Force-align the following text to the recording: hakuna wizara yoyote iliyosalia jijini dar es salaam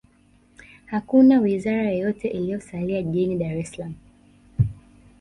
hakuna 0.85 1.39
wizara 1.39 1.83
yoyote 1.89 2.27
iliyosalia 2.27 3.01
jijini 3.01 3.35
dar 3.37 3.57
es 3.57 3.71
salaam 3.71 3.93